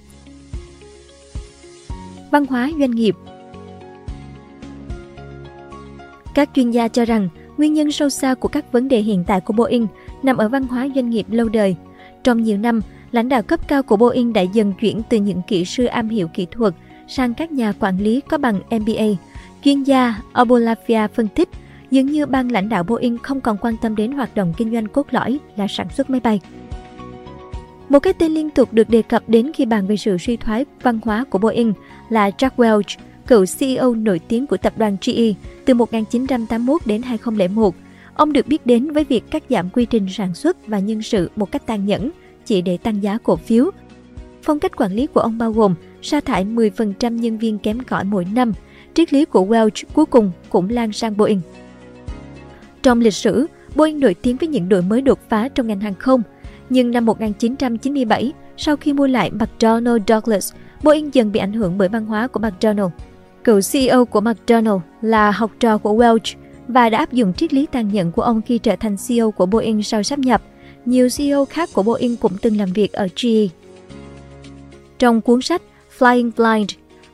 Văn 2.30 2.46
hóa 2.46 2.70
doanh 2.78 2.90
nghiệp 2.90 3.16
Các 6.34 6.50
chuyên 6.54 6.70
gia 6.70 6.88
cho 6.88 7.04
rằng 7.04 7.28
nguyên 7.56 7.74
nhân 7.74 7.92
sâu 7.92 8.08
xa 8.08 8.34
của 8.34 8.48
các 8.48 8.72
vấn 8.72 8.88
đề 8.88 9.00
hiện 9.00 9.24
tại 9.26 9.40
của 9.40 9.52
Boeing 9.52 9.86
nằm 10.22 10.36
ở 10.36 10.48
văn 10.48 10.62
hóa 10.62 10.88
doanh 10.94 11.10
nghiệp 11.10 11.26
lâu 11.30 11.48
đời. 11.48 11.76
Trong 12.24 12.42
nhiều 12.42 12.58
năm, 12.58 12.80
lãnh 13.12 13.28
đạo 13.28 13.42
cấp 13.42 13.68
cao 13.68 13.82
của 13.82 13.96
Boeing 13.96 14.32
đã 14.32 14.40
dần 14.40 14.72
chuyển 14.80 15.02
từ 15.10 15.18
những 15.18 15.42
kỹ 15.48 15.64
sư 15.64 15.84
am 15.84 16.08
hiểu 16.08 16.28
kỹ 16.28 16.46
thuật 16.50 16.74
sang 17.08 17.34
các 17.34 17.52
nhà 17.52 17.72
quản 17.80 17.98
lý 17.98 18.20
có 18.28 18.38
bằng 18.38 18.60
MBA. 18.70 19.06
Chuyên 19.64 19.82
gia 19.82 20.14
Obolafia 20.34 21.08
phân 21.08 21.28
tích, 21.28 21.48
dường 21.92 22.06
như 22.06 22.26
ban 22.26 22.52
lãnh 22.52 22.68
đạo 22.68 22.82
Boeing 22.82 23.18
không 23.18 23.40
còn 23.40 23.56
quan 23.60 23.76
tâm 23.82 23.96
đến 23.96 24.12
hoạt 24.12 24.34
động 24.34 24.54
kinh 24.56 24.72
doanh 24.72 24.86
cốt 24.86 25.06
lõi 25.10 25.38
là 25.56 25.66
sản 25.68 25.86
xuất 25.96 26.10
máy 26.10 26.20
bay. 26.20 26.40
Một 27.88 27.98
cái 27.98 28.12
tên 28.12 28.32
liên 28.32 28.50
tục 28.50 28.72
được 28.72 28.88
đề 28.88 29.02
cập 29.02 29.28
đến 29.28 29.50
khi 29.54 29.64
bàn 29.64 29.86
về 29.86 29.96
sự 29.96 30.18
suy 30.18 30.36
thoái 30.36 30.64
văn 30.82 30.98
hóa 31.04 31.24
của 31.30 31.38
Boeing 31.38 31.72
là 32.08 32.30
Jack 32.30 32.50
Welch, 32.56 32.98
cựu 33.26 33.44
CEO 33.58 33.94
nổi 33.94 34.18
tiếng 34.28 34.46
của 34.46 34.56
tập 34.56 34.72
đoàn 34.76 34.96
GE 35.06 35.32
từ 35.64 35.74
1981 35.74 36.80
đến 36.86 37.02
2001. 37.02 37.74
Ông 38.14 38.32
được 38.32 38.46
biết 38.46 38.66
đến 38.66 38.92
với 38.92 39.04
việc 39.04 39.30
cắt 39.30 39.42
giảm 39.48 39.70
quy 39.70 39.84
trình 39.84 40.06
sản 40.10 40.34
xuất 40.34 40.66
và 40.66 40.78
nhân 40.78 41.02
sự 41.02 41.30
một 41.36 41.52
cách 41.52 41.66
tàn 41.66 41.86
nhẫn 41.86 42.10
chỉ 42.44 42.62
để 42.62 42.76
tăng 42.76 43.02
giá 43.02 43.18
cổ 43.22 43.36
phiếu. 43.36 43.70
Phong 44.42 44.60
cách 44.60 44.76
quản 44.76 44.92
lý 44.92 45.06
của 45.06 45.20
ông 45.20 45.38
bao 45.38 45.52
gồm 45.52 45.74
sa 46.02 46.20
thải 46.20 46.44
10% 46.44 47.14
nhân 47.14 47.38
viên 47.38 47.58
kém 47.58 47.80
cỏi 47.80 48.04
mỗi 48.04 48.26
năm. 48.34 48.52
Triết 48.94 49.12
lý 49.12 49.24
của 49.24 49.46
Welch 49.46 49.84
cuối 49.92 50.06
cùng 50.06 50.30
cũng 50.48 50.70
lan 50.70 50.92
sang 50.92 51.16
Boeing. 51.16 51.40
Trong 52.82 53.00
lịch 53.00 53.14
sử, 53.14 53.46
Boeing 53.74 54.00
nổi 54.00 54.14
tiếng 54.14 54.36
với 54.36 54.48
những 54.48 54.68
đổi 54.68 54.82
mới 54.82 55.00
đột 55.00 55.18
phá 55.28 55.48
trong 55.48 55.66
ngành 55.66 55.80
hàng 55.80 55.94
không. 55.94 56.22
Nhưng 56.70 56.90
năm 56.90 57.06
1997, 57.06 58.32
sau 58.56 58.76
khi 58.76 58.92
mua 58.92 59.06
lại 59.06 59.30
McDonnell 59.30 59.96
Douglas, 60.08 60.52
Boeing 60.82 61.14
dần 61.14 61.32
bị 61.32 61.40
ảnh 61.40 61.52
hưởng 61.52 61.78
bởi 61.78 61.88
văn 61.88 62.06
hóa 62.06 62.26
của 62.26 62.40
McDonnell. 62.40 62.88
Cựu 63.44 63.60
CEO 63.72 64.04
của 64.04 64.20
McDonnell 64.20 64.76
là 65.02 65.30
học 65.30 65.50
trò 65.60 65.78
của 65.78 65.94
Welch 65.94 66.34
và 66.68 66.88
đã 66.88 66.98
áp 66.98 67.12
dụng 67.12 67.32
triết 67.34 67.54
lý 67.54 67.66
tàn 67.66 67.92
nhẫn 67.92 68.12
của 68.12 68.22
ông 68.22 68.42
khi 68.42 68.58
trở 68.58 68.76
thành 68.76 68.96
CEO 69.08 69.30
của 69.30 69.46
Boeing 69.46 69.82
sau 69.82 70.02
sáp 70.02 70.18
nhập. 70.18 70.42
Nhiều 70.84 71.08
CEO 71.16 71.44
khác 71.44 71.68
của 71.72 71.82
Boeing 71.82 72.16
cũng 72.16 72.32
từng 72.42 72.56
làm 72.56 72.72
việc 72.72 72.92
ở 72.92 73.08
GE. 73.22 73.48
Trong 74.98 75.20
cuốn 75.20 75.42
sách 75.42 75.62
Flying 75.98 76.30
Blind, 76.36 76.70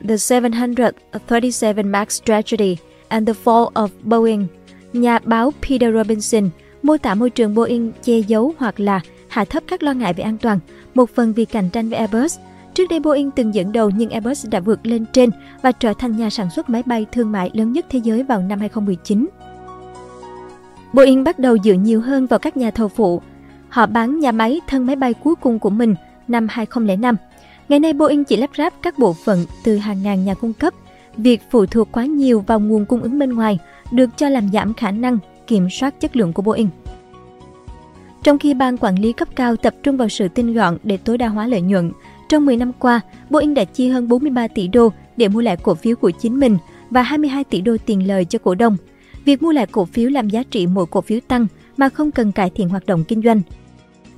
The 0.07 0.39
737 0.39 1.83
MAX 1.83 2.21
Tragedy 2.25 2.77
and 3.07 3.27
the 3.27 3.33
Fall 3.43 3.71
of 3.71 3.87
Boeing, 4.03 4.45
nhà 4.93 5.19
báo 5.23 5.51
Peter 5.61 5.93
Robinson 5.93 6.49
mô 6.83 6.97
tả 6.97 7.15
môi 7.15 7.29
trường 7.29 7.55
Boeing 7.55 7.91
che 8.03 8.19
giấu 8.19 8.53
hoặc 8.57 8.79
là 8.79 8.99
hạ 9.27 9.45
thấp 9.45 9.63
các 9.67 9.83
lo 9.83 9.93
ngại 9.93 10.13
về 10.13 10.23
an 10.23 10.37
toàn, 10.37 10.59
một 10.95 11.09
phần 11.09 11.33
vì 11.33 11.45
cạnh 11.45 11.69
tranh 11.69 11.89
với 11.89 11.99
Airbus. 11.99 12.39
Trước 12.73 12.83
đây 12.89 12.99
Boeing 12.99 13.31
từng 13.31 13.53
dẫn 13.53 13.71
đầu 13.71 13.89
nhưng 13.89 14.09
Airbus 14.09 14.47
đã 14.47 14.59
vượt 14.59 14.79
lên 14.83 15.05
trên 15.13 15.29
và 15.61 15.71
trở 15.71 15.93
thành 15.93 16.17
nhà 16.17 16.29
sản 16.29 16.49
xuất 16.49 16.69
máy 16.69 16.83
bay 16.85 17.05
thương 17.11 17.31
mại 17.31 17.49
lớn 17.53 17.71
nhất 17.71 17.85
thế 17.89 17.99
giới 18.03 18.23
vào 18.23 18.41
năm 18.41 18.59
2019. 18.59 19.27
Boeing 20.93 21.23
bắt 21.23 21.39
đầu 21.39 21.57
dựa 21.57 21.73
nhiều 21.73 22.01
hơn 22.01 22.25
vào 22.25 22.39
các 22.39 22.57
nhà 22.57 22.71
thầu 22.71 22.87
phụ. 22.87 23.21
Họ 23.69 23.85
bán 23.85 24.19
nhà 24.19 24.31
máy 24.31 24.61
thân 24.67 24.85
máy 24.85 24.95
bay 24.95 25.13
cuối 25.13 25.35
cùng 25.35 25.59
của 25.59 25.69
mình 25.69 25.95
năm 26.27 26.47
2005. 26.49 27.15
Ngày 27.69 27.79
nay 27.79 27.93
Boeing 27.93 28.23
chỉ 28.23 28.37
lắp 28.37 28.49
ráp 28.57 28.73
các 28.81 28.99
bộ 28.99 29.15
phận 29.25 29.45
từ 29.63 29.77
hàng 29.77 30.03
ngàn 30.03 30.25
nhà 30.25 30.33
cung 30.33 30.53
cấp. 30.53 30.73
Việc 31.17 31.41
phụ 31.51 31.65
thuộc 31.65 31.87
quá 31.91 32.05
nhiều 32.05 32.43
vào 32.47 32.59
nguồn 32.59 32.85
cung 32.85 33.01
ứng 33.01 33.19
bên 33.19 33.33
ngoài 33.33 33.59
được 33.91 34.09
cho 34.17 34.29
làm 34.29 34.49
giảm 34.53 34.73
khả 34.73 34.91
năng 34.91 35.17
kiểm 35.47 35.69
soát 35.69 35.99
chất 35.99 36.15
lượng 36.15 36.33
của 36.33 36.41
Boeing. 36.41 36.69
Trong 38.23 38.39
khi 38.39 38.53
ban 38.53 38.77
quản 38.77 38.99
lý 38.99 39.13
cấp 39.13 39.27
cao 39.35 39.55
tập 39.55 39.75
trung 39.83 39.97
vào 39.97 40.09
sự 40.09 40.27
tinh 40.27 40.53
gọn 40.53 40.77
để 40.83 40.97
tối 40.97 41.17
đa 41.17 41.27
hóa 41.27 41.47
lợi 41.47 41.61
nhuận, 41.61 41.91
trong 42.29 42.45
10 42.45 42.57
năm 42.57 42.71
qua, 42.79 43.01
Boeing 43.29 43.53
đã 43.53 43.63
chi 43.63 43.89
hơn 43.89 44.07
43 44.07 44.47
tỷ 44.47 44.67
đô 44.67 44.91
để 45.17 45.27
mua 45.27 45.41
lại 45.41 45.57
cổ 45.57 45.75
phiếu 45.75 45.95
của 45.95 46.11
chính 46.11 46.39
mình 46.39 46.57
và 46.89 47.01
22 47.01 47.43
tỷ 47.43 47.61
đô 47.61 47.77
tiền 47.85 48.07
lời 48.07 48.25
cho 48.25 48.39
cổ 48.39 48.55
đông. 48.55 48.77
Việc 49.25 49.43
mua 49.43 49.51
lại 49.51 49.65
cổ 49.71 49.85
phiếu 49.85 50.09
làm 50.09 50.29
giá 50.29 50.43
trị 50.43 50.67
mỗi 50.67 50.85
cổ 50.85 51.01
phiếu 51.01 51.19
tăng 51.27 51.47
mà 51.77 51.89
không 51.89 52.11
cần 52.11 52.31
cải 52.31 52.49
thiện 52.49 52.69
hoạt 52.69 52.85
động 52.85 53.03
kinh 53.03 53.21
doanh. 53.21 53.41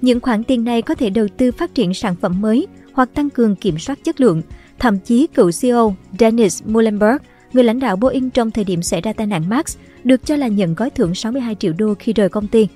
Những 0.01 0.19
khoản 0.19 0.43
tiền 0.43 0.63
này 0.63 0.81
có 0.81 0.95
thể 0.95 1.09
đầu 1.09 1.27
tư 1.37 1.51
phát 1.51 1.75
triển 1.75 1.93
sản 1.93 2.15
phẩm 2.21 2.41
mới 2.41 2.67
hoặc 2.93 3.09
tăng 3.13 3.29
cường 3.29 3.55
kiểm 3.55 3.77
soát 3.77 3.99
chất 4.03 4.21
lượng. 4.21 4.41
Thậm 4.79 4.99
chí 4.99 5.27
cựu 5.27 5.51
CEO 5.61 5.95
Dennis 6.19 6.63
Muhlenberg, 6.65 7.17
người 7.53 7.63
lãnh 7.63 7.79
đạo 7.79 7.96
Boeing 7.96 8.29
trong 8.29 8.51
thời 8.51 8.63
điểm 8.63 8.81
xảy 8.81 9.01
ra 9.01 9.13
tai 9.13 9.27
nạn 9.27 9.50
Max, 9.50 9.77
được 10.03 10.25
cho 10.25 10.36
là 10.36 10.48
nhận 10.48 10.75
gói 10.75 10.89
thưởng 10.89 11.15
62 11.15 11.55
triệu 11.55 11.74
đô 11.77 11.93
khi 12.00 12.13
rời 12.13 12.29
công 12.29 12.48
ty. 12.48 12.67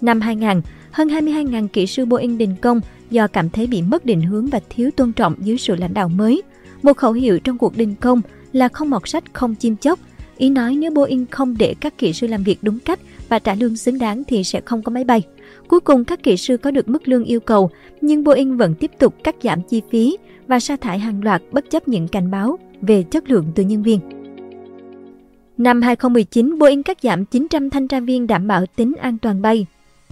Năm 0.00 0.20
2000, 0.20 0.60
hơn 0.90 1.08
22.000 1.08 1.68
kỹ 1.68 1.86
sư 1.86 2.04
Boeing 2.04 2.38
đình 2.38 2.54
công 2.62 2.80
do 3.10 3.26
cảm 3.26 3.50
thấy 3.50 3.66
bị 3.66 3.82
mất 3.82 4.04
định 4.04 4.22
hướng 4.22 4.46
và 4.46 4.60
thiếu 4.68 4.90
tôn 4.96 5.12
trọng 5.12 5.34
dưới 5.40 5.58
sự 5.58 5.76
lãnh 5.76 5.94
đạo 5.94 6.08
mới. 6.08 6.42
Một 6.82 6.96
khẩu 6.96 7.12
hiệu 7.12 7.38
trong 7.38 7.58
cuộc 7.58 7.76
đình 7.76 7.94
công 7.94 8.20
là 8.52 8.68
không 8.68 8.90
mọt 8.90 9.08
sách 9.08 9.24
không 9.32 9.54
chim 9.54 9.76
chóc. 9.76 9.98
Ý 10.36 10.50
nói 10.50 10.76
nếu 10.76 10.90
Boeing 10.90 11.26
không 11.30 11.56
để 11.58 11.74
các 11.80 11.98
kỹ 11.98 12.12
sư 12.12 12.26
làm 12.26 12.42
việc 12.42 12.58
đúng 12.62 12.78
cách 12.78 13.00
và 13.28 13.38
trả 13.38 13.54
lương 13.54 13.76
xứng 13.76 13.98
đáng 13.98 14.22
thì 14.24 14.44
sẽ 14.44 14.60
không 14.64 14.82
có 14.82 14.90
máy 14.90 15.04
bay. 15.04 15.22
Cuối 15.68 15.80
cùng 15.80 16.04
các 16.04 16.22
kỹ 16.22 16.36
sư 16.36 16.56
có 16.56 16.70
được 16.70 16.88
mức 16.88 17.08
lương 17.08 17.24
yêu 17.24 17.40
cầu, 17.40 17.70
nhưng 18.00 18.24
Boeing 18.24 18.56
vẫn 18.56 18.74
tiếp 18.74 18.90
tục 18.98 19.14
cắt 19.24 19.34
giảm 19.42 19.62
chi 19.62 19.82
phí 19.90 20.16
và 20.46 20.60
sa 20.60 20.76
thải 20.76 20.98
hàng 20.98 21.24
loạt 21.24 21.42
bất 21.52 21.70
chấp 21.70 21.88
những 21.88 22.08
cảnh 22.08 22.30
báo 22.30 22.58
về 22.86 23.02
chất 23.02 23.30
lượng 23.30 23.46
từ 23.54 23.62
nhân 23.62 23.82
viên. 23.82 24.00
Năm 25.58 25.82
2019, 25.82 26.58
Boeing 26.58 26.82
cắt 26.82 26.98
giảm 27.02 27.24
900 27.24 27.70
thanh 27.70 27.88
tra 27.88 28.00
viên 28.00 28.26
đảm 28.26 28.46
bảo 28.46 28.66
tính 28.66 28.92
an 29.00 29.18
toàn 29.18 29.42
bay 29.42 29.66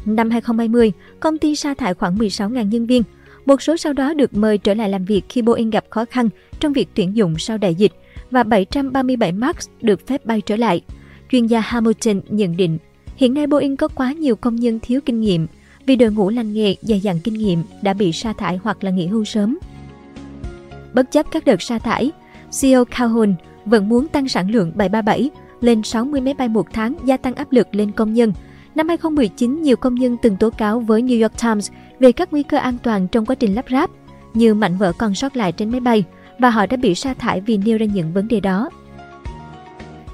Năm 0.05 0.31
2020, 0.31 0.93
công 1.21 1.39
ty 1.39 1.57
sa 1.57 1.75
thải 1.75 1.95
khoảng 1.95 2.17
16.000 2.17 2.69
nhân 2.69 2.87
viên. 2.87 3.03
Một 3.47 3.63
số 3.63 3.77
sau 3.77 3.93
đó 3.93 4.15
được 4.15 4.35
mời 4.35 4.59
trở 4.59 4.75
lại 4.75 4.89
làm 4.89 5.05
việc 5.05 5.23
khi 5.29 5.43
Boeing 5.43 5.71
gặp 5.71 5.85
khó 5.91 6.05
khăn 6.05 6.29
trong 6.61 6.73
việc 6.73 6.89
tuyển 6.95 7.17
dụng 7.17 7.39
sau 7.39 7.59
đại 7.59 7.75
dịch 7.75 7.93
và 8.31 8.43
737 8.43 9.33
MAX 9.33 9.69
được 9.81 10.07
phép 10.07 10.27
bay 10.27 10.41
trở 10.41 10.57
lại. 10.57 10.83
Chuyên 11.31 11.47
gia 11.47 11.61
Hamilton 11.61 12.21
nhận 12.29 12.57
định, 12.57 12.79
hiện 13.17 13.35
nay 13.35 13.47
Boeing 13.47 13.77
có 13.77 13.89
quá 13.89 14.13
nhiều 14.13 14.37
công 14.37 14.57
nhân 14.57 14.79
thiếu 14.83 15.01
kinh 15.05 15.21
nghiệm 15.21 15.47
vì 15.87 15.97
đội 15.97 16.11
ngũ 16.13 16.31
lành 16.31 16.55
nghề 16.55 16.77
dày 16.83 17.01
dặn 17.01 17.21
kinh 17.25 17.35
nghiệm 17.35 17.63
đã 17.83 17.93
bị 17.95 18.13
sa 18.13 18.33
thải 18.33 18.57
hoặc 18.57 18.85
là 18.85 18.91
nghỉ 18.91 19.07
hưu 19.07 19.25
sớm. 19.25 19.59
Bất 20.95 21.11
chấp 21.11 21.31
các 21.31 21.45
đợt 21.45 21.63
sa 21.63 21.79
thải, 21.79 22.11
CEO 22.61 22.85
Calhoun 22.85 23.35
vẫn 23.65 23.89
muốn 23.89 24.09
tăng 24.09 24.29
sản 24.29 24.51
lượng 24.51 24.73
737 24.75 25.31
lên 25.61 25.83
60 25.83 26.21
máy 26.21 26.35
bay 26.35 26.49
một 26.49 26.67
tháng 26.73 26.95
gia 27.05 27.17
tăng 27.17 27.35
áp 27.35 27.53
lực 27.53 27.75
lên 27.75 27.91
công 27.93 28.15
nhân. 28.15 28.33
Năm 28.75 28.89
2019, 28.89 29.63
nhiều 29.63 29.77
công 29.77 29.95
nhân 29.95 30.17
từng 30.23 30.37
tố 30.37 30.51
cáo 30.51 30.81
với 30.81 31.03
New 31.03 31.23
York 31.23 31.43
Times 31.43 31.71
về 31.99 32.13
các 32.13 32.33
nguy 32.33 32.43
cơ 32.43 32.59
an 32.59 32.77
toàn 32.83 33.09
trong 33.09 33.27
quá 33.27 33.35
trình 33.35 33.55
lắp 33.55 33.65
ráp, 33.71 33.91
như 34.35 34.55
mảnh 34.55 34.79
vỡ 34.79 34.93
còn 34.99 35.15
sót 35.15 35.37
lại 35.37 35.53
trên 35.53 35.71
máy 35.71 35.81
bay, 35.81 36.05
và 36.39 36.51
họ 36.51 36.67
đã 36.67 36.77
bị 36.77 36.95
sa 36.95 37.15
thải 37.15 37.41
vì 37.41 37.57
nêu 37.57 37.79
ra 37.79 37.87
những 37.87 38.13
vấn 38.13 38.29
đề 38.29 38.41
đó. 38.41 38.71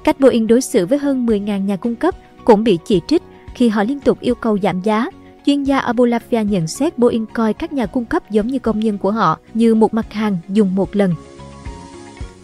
Cách 0.04 0.20
Boeing 0.20 0.47
đối 0.47 0.61
xử 0.61 0.87
với 0.87 0.99
hơn 0.99 1.26
10.000 1.26 1.64
nhà 1.64 1.76
cung 1.76 1.97
cấp 1.97 2.14
cũng 2.44 2.64
bị 2.64 2.78
chỉ 2.85 3.00
trích 3.06 3.23
khi 3.54 3.68
họ 3.68 3.82
liên 3.82 4.00
tục 4.00 4.20
yêu 4.20 4.35
cầu 4.35 4.59
giảm 4.62 4.80
giá. 4.82 5.06
Chuyên 5.47 5.62
gia 5.62 5.80
Abulafia 5.80 6.44
nhận 6.44 6.66
xét 6.66 6.99
Boeing 6.99 7.26
coi 7.26 7.54
các 7.54 7.73
nhà 7.73 7.87
cung 7.87 8.04
cấp 8.04 8.30
giống 8.30 8.47
như 8.47 8.59
công 8.59 8.80
nhân 8.80 8.99
của 8.99 9.11
họ, 9.11 9.38
như 9.54 9.75
một 9.75 9.94
mặt 9.94 10.12
hàng 10.12 10.37
dùng 10.49 10.75
một 10.75 10.97
lần. 10.97 11.14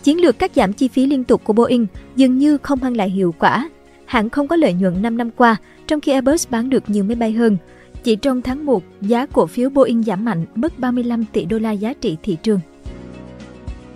Chiến 0.07 0.21
lược 0.21 0.39
cắt 0.39 0.51
giảm 0.55 0.73
chi 0.73 0.89
phí 0.89 1.07
liên 1.07 1.25
tục 1.25 1.45
của 1.45 1.53
Boeing 1.53 1.87
dường 2.17 2.39
như 2.39 2.59
không 2.59 2.79
mang 2.83 2.97
lại 2.97 3.11
hiệu 3.11 3.35
quả. 3.39 3.69
Hãng 4.05 4.31
không 4.31 4.49
có 4.49 4.57
lợi 4.57 4.73
nhuận 4.73 5.03
5 5.03 5.17
năm 5.17 5.31
qua, 5.31 5.57
trong 5.87 6.01
khi 6.01 6.13
Airbus 6.13 6.49
bán 6.51 6.71
được 6.71 6.91
nhiều 6.91 7.05
máy 7.05 7.15
bay 7.15 7.33
hơn. 7.33 7.57
Chỉ 8.03 8.17
trong 8.17 8.43
tháng 8.43 8.67
1, 8.67 8.83
giá 9.01 9.27
cổ 9.27 9.47
phiếu 9.47 9.71
Boeing 9.71 10.03
giảm 10.03 10.25
mạnh, 10.25 10.47
mất 10.55 10.79
35 10.79 11.25
tỷ 11.33 11.45
đô 11.45 11.59
la 11.59 11.73
giá 11.73 11.93
trị 11.93 12.17
thị 12.23 12.37
trường. 12.43 12.61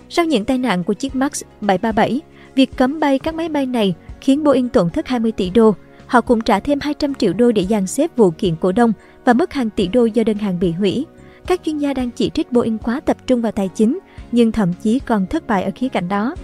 Sau 0.09 0.25
những 0.25 0.45
tai 0.45 0.57
nạn 0.57 0.83
của 0.83 0.93
chiếc 0.93 1.15
Max 1.15 1.43
737, 1.61 2.21
việc 2.55 2.77
cấm 2.77 2.99
bay 2.99 3.19
các 3.19 3.35
máy 3.35 3.49
bay 3.49 3.65
này 3.65 3.95
khiến 4.21 4.43
Boeing 4.43 4.69
tổn 4.69 4.89
thất 4.89 5.07
20 5.07 5.31
tỷ 5.31 5.49
đô. 5.49 5.75
Họ 6.07 6.21
cũng 6.21 6.41
trả 6.41 6.59
thêm 6.59 6.79
200 6.81 7.15
triệu 7.15 7.33
đô 7.33 7.51
để 7.51 7.65
dàn 7.69 7.87
xếp 7.87 8.11
vụ 8.17 8.31
kiện 8.31 8.55
cổ 8.55 8.71
đông 8.71 8.93
và 9.25 9.33
mất 9.33 9.53
hàng 9.53 9.69
tỷ 9.69 9.87
đô 9.87 10.05
do 10.05 10.23
đơn 10.23 10.37
hàng 10.37 10.59
bị 10.59 10.71
hủy. 10.71 11.05
Các 11.47 11.61
chuyên 11.63 11.77
gia 11.77 11.93
đang 11.93 12.11
chỉ 12.11 12.29
trích 12.29 12.51
Boeing 12.51 12.77
quá 12.77 12.99
tập 12.99 13.17
trung 13.27 13.41
vào 13.41 13.51
tài 13.51 13.69
chính, 13.75 13.99
nhưng 14.31 14.51
thậm 14.51 14.73
chí 14.83 14.99
còn 14.99 15.27
thất 15.27 15.47
bại 15.47 15.63
ở 15.63 15.71
khía 15.75 15.89
cạnh 15.89 16.09
đó. 16.09 16.35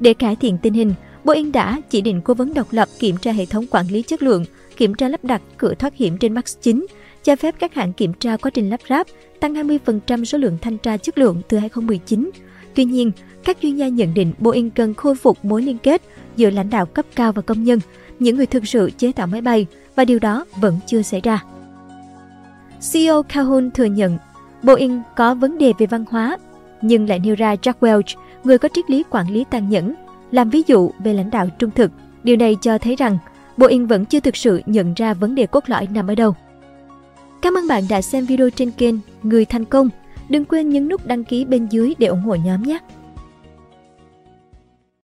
Để 0.00 0.14
cải 0.14 0.36
thiện 0.36 0.58
tình 0.58 0.74
hình, 0.74 0.94
Boeing 1.24 1.52
đã 1.52 1.80
chỉ 1.90 2.00
định 2.00 2.20
cố 2.24 2.34
vấn 2.34 2.54
độc 2.54 2.66
lập 2.70 2.88
kiểm 2.98 3.16
tra 3.16 3.32
hệ 3.32 3.46
thống 3.46 3.64
quản 3.70 3.86
lý 3.86 4.02
chất 4.02 4.22
lượng, 4.22 4.44
kiểm 4.76 4.94
tra 4.94 5.08
lắp 5.08 5.24
đặt 5.24 5.42
cửa 5.56 5.74
thoát 5.74 5.94
hiểm 5.94 6.18
trên 6.18 6.34
Max 6.34 6.56
9, 6.62 6.86
cho 7.24 7.36
phép 7.36 7.54
các 7.58 7.74
hãng 7.74 7.92
kiểm 7.92 8.12
tra 8.12 8.36
quá 8.36 8.50
trình 8.50 8.70
lắp 8.70 8.80
ráp, 8.88 9.06
tăng 9.40 9.54
20% 9.54 10.24
số 10.24 10.38
lượng 10.38 10.58
thanh 10.60 10.78
tra 10.78 10.96
chất 10.96 11.18
lượng 11.18 11.42
từ 11.48 11.58
2019. 11.58 12.30
Tuy 12.74 12.84
nhiên, 12.84 13.12
các 13.44 13.56
chuyên 13.62 13.76
gia 13.76 13.88
nhận 13.88 14.14
định 14.14 14.32
Boeing 14.38 14.70
cần 14.70 14.94
khôi 14.94 15.14
phục 15.14 15.44
mối 15.44 15.62
liên 15.62 15.78
kết 15.78 16.02
giữa 16.36 16.50
lãnh 16.50 16.70
đạo 16.70 16.86
cấp 16.86 17.06
cao 17.14 17.32
và 17.32 17.42
công 17.42 17.64
nhân, 17.64 17.80
những 18.18 18.36
người 18.36 18.46
thực 18.46 18.66
sự 18.66 18.90
chế 18.98 19.12
tạo 19.12 19.26
máy 19.26 19.40
bay, 19.40 19.66
và 19.96 20.04
điều 20.04 20.18
đó 20.18 20.44
vẫn 20.60 20.78
chưa 20.86 21.02
xảy 21.02 21.20
ra. 21.20 21.44
CEO 22.92 23.22
Calhoun 23.22 23.70
thừa 23.70 23.84
nhận 23.84 24.18
Boeing 24.62 25.02
có 25.16 25.34
vấn 25.34 25.58
đề 25.58 25.72
về 25.78 25.86
văn 25.86 26.04
hóa, 26.10 26.38
nhưng 26.86 27.08
lại 27.08 27.18
nêu 27.18 27.34
ra 27.34 27.54
Jack 27.54 27.72
Welch, 27.80 28.16
người 28.44 28.58
có 28.58 28.68
triết 28.68 28.90
lý 28.90 29.02
quản 29.10 29.30
lý 29.30 29.44
tàn 29.50 29.68
nhẫn, 29.68 29.94
làm 30.30 30.50
ví 30.50 30.62
dụ 30.66 30.90
về 30.98 31.14
lãnh 31.14 31.30
đạo 31.30 31.48
trung 31.58 31.70
thực. 31.70 31.90
Điều 32.24 32.36
này 32.36 32.56
cho 32.60 32.78
thấy 32.78 32.96
rằng 32.96 33.18
Boeing 33.56 33.86
vẫn 33.86 34.04
chưa 34.04 34.20
thực 34.20 34.36
sự 34.36 34.60
nhận 34.66 34.94
ra 34.94 35.14
vấn 35.14 35.34
đề 35.34 35.46
cốt 35.46 35.64
lõi 35.66 35.88
nằm 35.94 36.06
ở 36.06 36.14
đâu. 36.14 36.34
Cảm 37.42 37.54
ơn 37.54 37.68
bạn 37.68 37.82
đã 37.88 38.02
xem 38.02 38.26
video 38.26 38.50
trên 38.50 38.70
kênh 38.70 38.94
Người 39.22 39.44
Thành 39.44 39.64
Công. 39.64 39.88
Đừng 40.28 40.44
quên 40.44 40.68
nhấn 40.68 40.88
nút 40.88 41.06
đăng 41.06 41.24
ký 41.24 41.44
bên 41.44 41.66
dưới 41.66 41.94
để 41.98 42.06
ủng 42.06 42.22
hộ 42.22 42.34
nhóm 42.34 42.62
nhé! 42.62 42.78